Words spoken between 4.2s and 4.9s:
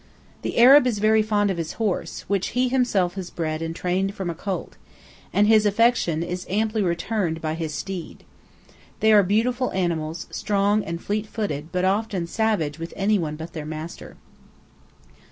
a colt,